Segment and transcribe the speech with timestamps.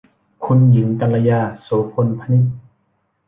[0.45, 2.45] คุณหญิงกัลยา โสภณพนิช